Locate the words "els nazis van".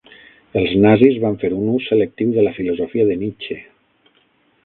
0.61-1.35